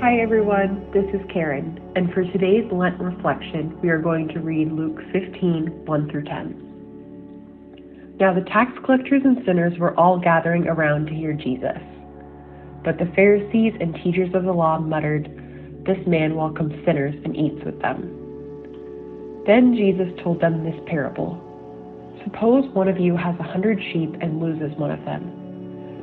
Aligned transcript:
Hi 0.00 0.18
everyone, 0.18 0.90
this 0.94 1.04
is 1.12 1.20
Karen, 1.30 1.78
and 1.94 2.10
for 2.14 2.24
today's 2.24 2.64
Lent 2.72 2.98
reflection, 2.98 3.78
we 3.82 3.90
are 3.90 4.00
going 4.00 4.28
to 4.28 4.40
read 4.40 4.72
Luke 4.72 4.98
15 5.12 5.84
1 5.84 6.10
through 6.10 6.24
10. 6.24 8.16
Now 8.18 8.32
the 8.32 8.40
tax 8.40 8.72
collectors 8.82 9.20
and 9.26 9.44
sinners 9.44 9.78
were 9.78 9.94
all 10.00 10.18
gathering 10.18 10.66
around 10.68 11.04
to 11.08 11.12
hear 11.12 11.34
Jesus. 11.34 11.76
But 12.82 12.96
the 12.96 13.12
Pharisees 13.14 13.74
and 13.78 13.94
teachers 13.96 14.34
of 14.34 14.44
the 14.44 14.52
law 14.52 14.78
muttered, 14.78 15.28
This 15.84 15.98
man 16.06 16.34
welcomes 16.34 16.82
sinners 16.86 17.14
and 17.22 17.36
eats 17.36 17.62
with 17.62 17.78
them. 17.82 19.42
Then 19.46 19.74
Jesus 19.76 20.08
told 20.24 20.40
them 20.40 20.64
this 20.64 20.80
parable 20.86 21.36
Suppose 22.24 22.64
one 22.72 22.88
of 22.88 22.98
you 22.98 23.18
has 23.18 23.38
a 23.38 23.42
hundred 23.42 23.78
sheep 23.92 24.14
and 24.22 24.40
loses 24.40 24.74
one 24.78 24.92
of 24.92 25.04
them. 25.04 25.39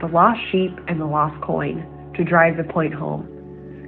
the 0.00 0.06
lost 0.06 0.40
sheep 0.50 0.72
and 0.88 1.00
the 1.00 1.06
lost 1.06 1.40
coin 1.42 1.84
to 2.16 2.24
drive 2.24 2.56
the 2.56 2.64
point 2.64 2.94
home. 2.94 3.30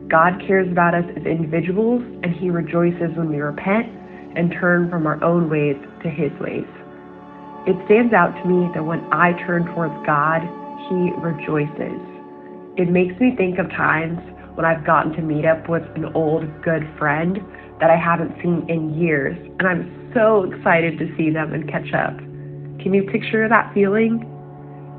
God 0.08 0.40
cares 0.46 0.70
about 0.70 0.94
us 0.94 1.04
as 1.16 1.26
individuals, 1.26 2.02
and 2.22 2.34
He 2.34 2.50
rejoices 2.50 3.16
when 3.16 3.28
we 3.28 3.38
repent 3.38 3.86
and 4.36 4.52
turn 4.52 4.90
from 4.90 5.06
our 5.06 5.22
own 5.24 5.50
ways 5.50 5.76
to 6.02 6.08
His 6.08 6.30
ways. 6.40 6.68
It 7.66 7.74
stands 7.86 8.14
out 8.14 8.30
to 8.42 8.48
me 8.48 8.70
that 8.74 8.84
when 8.84 9.00
I 9.12 9.32
turn 9.46 9.66
towards 9.74 9.94
God, 10.06 10.42
He 10.88 11.10
rejoices. 11.18 11.98
It 12.76 12.88
makes 12.88 13.18
me 13.18 13.34
think 13.36 13.58
of 13.58 13.68
times 13.70 14.20
when 14.54 14.64
I've 14.64 14.86
gotten 14.86 15.12
to 15.14 15.22
meet 15.22 15.44
up 15.44 15.68
with 15.68 15.82
an 15.96 16.06
old 16.14 16.44
good 16.62 16.86
friend 16.98 17.38
that 17.80 17.90
I 17.90 17.96
haven't 17.96 18.36
seen 18.42 18.64
in 18.68 18.94
years, 18.98 19.36
and 19.58 19.66
I'm 19.66 20.10
so 20.14 20.44
excited 20.44 20.98
to 20.98 21.14
see 21.16 21.30
them 21.30 21.52
and 21.52 21.68
catch 21.68 21.92
up. 21.92 22.16
Can 22.80 22.94
you 22.94 23.02
picture 23.10 23.48
that 23.48 23.74
feeling? 23.74 24.24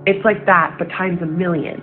It's 0.08 0.24
like 0.24 0.46
that, 0.46 0.78
but 0.80 0.88
times 0.88 1.22
a 1.22 1.26
million. 1.26 1.82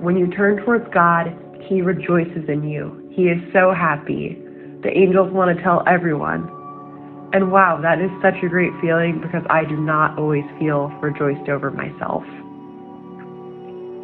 When 0.00 0.16
you 0.16 0.26
turn 0.28 0.64
towards 0.64 0.88
God, 0.92 1.28
He 1.68 1.82
rejoices 1.82 2.48
in 2.48 2.66
you. 2.66 3.10
He 3.12 3.24
is 3.24 3.38
so 3.52 3.74
happy. 3.74 4.38
The 4.82 4.88
angels 4.88 5.30
want 5.30 5.54
to 5.54 5.62
tell 5.62 5.84
everyone. 5.86 6.48
And 7.34 7.52
wow, 7.52 7.78
that 7.82 8.00
is 8.00 8.10
such 8.22 8.42
a 8.42 8.48
great 8.48 8.72
feeling 8.80 9.20
because 9.20 9.44
I 9.50 9.66
do 9.66 9.76
not 9.76 10.18
always 10.18 10.44
feel 10.58 10.88
rejoiced 11.02 11.50
over 11.50 11.70
myself. 11.70 12.24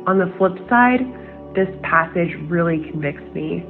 On 0.06 0.19
the 0.19 0.31
flip 0.37 0.53
side, 0.69 1.00
this 1.54 1.69
passage 1.82 2.37
really 2.48 2.84
convicts 2.91 3.25
me. 3.34 3.64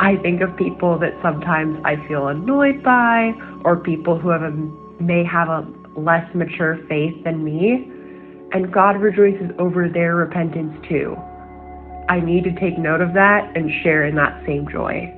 I 0.00 0.16
think 0.16 0.40
of 0.40 0.56
people 0.56 0.98
that 1.00 1.12
sometimes 1.20 1.78
I 1.84 1.96
feel 2.08 2.28
annoyed 2.28 2.82
by, 2.82 3.32
or 3.66 3.76
people 3.76 4.18
who 4.18 4.30
have 4.30 4.42
a, 4.42 4.50
may 4.98 5.24
have 5.24 5.48
a 5.48 5.66
less 5.94 6.24
mature 6.34 6.78
faith 6.88 7.22
than 7.22 7.44
me, 7.44 7.90
and 8.54 8.72
God 8.72 9.00
rejoices 9.00 9.50
over 9.58 9.88
their 9.88 10.14
repentance 10.14 10.74
too. 10.88 11.16
I 12.08 12.20
need 12.20 12.44
to 12.44 12.54
take 12.54 12.78
note 12.78 13.00
of 13.00 13.12
that 13.14 13.50
and 13.56 13.68
share 13.82 14.06
in 14.06 14.14
that 14.14 14.40
same 14.46 14.68
joy. 14.70 15.12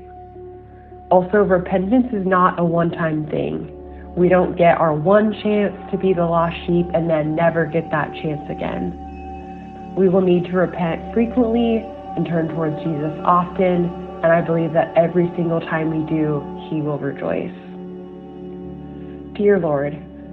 Also, 1.10 1.38
repentance 1.38 2.06
is 2.12 2.26
not 2.26 2.58
a 2.58 2.64
one 2.64 2.90
time 2.90 3.28
thing. 3.28 3.70
We 4.16 4.30
don't 4.30 4.56
get 4.56 4.78
our 4.78 4.94
one 4.94 5.34
chance 5.42 5.76
to 5.92 5.98
be 5.98 6.14
the 6.14 6.24
lost 6.24 6.56
sheep 6.66 6.86
and 6.94 7.10
then 7.10 7.36
never 7.36 7.66
get 7.66 7.84
that 7.90 8.10
chance 8.14 8.40
again. 8.50 9.94
We 9.96 10.08
will 10.08 10.22
need 10.22 10.46
to 10.46 10.52
repent 10.52 11.12
frequently 11.12 11.84
and 12.16 12.24
turn 12.24 12.48
towards 12.48 12.76
Jesus 12.76 13.12
often, 13.24 13.92
and 14.24 14.32
I 14.32 14.40
believe 14.40 14.72
that 14.72 14.96
every 14.96 15.30
single 15.36 15.60
time 15.60 15.90
we 15.92 16.08
do, 16.08 16.40
He 16.70 16.80
will 16.80 16.98
rejoice. 16.98 17.52
Dear 19.36 19.58
Lord, 19.58 19.92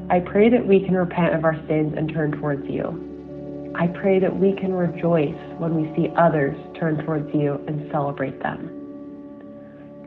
I 0.09 0.19
pray 0.19 0.49
that 0.49 0.67
we 0.67 0.81
can 0.81 0.95
repent 0.95 1.33
of 1.33 1.45
our 1.45 1.55
sins 1.67 1.93
and 1.97 2.09
turn 2.13 2.31
towards 2.33 2.67
you. 2.69 3.71
I 3.75 3.87
pray 3.87 4.19
that 4.19 4.39
we 4.39 4.53
can 4.53 4.73
rejoice 4.73 5.35
when 5.57 5.75
we 5.75 5.95
see 5.95 6.09
others 6.15 6.55
turn 6.79 7.03
towards 7.05 7.33
you 7.33 7.63
and 7.67 7.89
celebrate 7.91 8.39
them. 8.41 8.69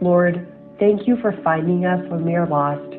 Lord, 0.00 0.46
thank 0.78 1.06
you 1.08 1.16
for 1.20 1.32
finding 1.42 1.84
us 1.86 2.00
when 2.10 2.24
we 2.24 2.34
are 2.34 2.46
lost, 2.46 2.92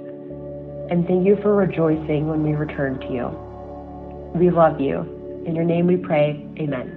and 0.92 1.06
thank 1.08 1.26
you 1.26 1.38
for 1.42 1.56
rejoicing 1.56 2.28
when 2.28 2.44
we 2.44 2.54
return 2.54 3.00
to 3.00 3.14
you. 3.14 3.28
We 4.40 4.50
love 4.50 4.82
you. 4.82 5.02
In 5.46 5.56
your 5.56 5.66
name 5.66 5.88
we 5.88 5.98
pray, 5.98 6.46
amen. 6.60 6.97